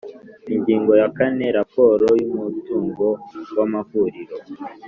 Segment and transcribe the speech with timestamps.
[0.53, 3.05] Ingingo ya kane Raporo y umutungo
[3.55, 4.35] w amahuriro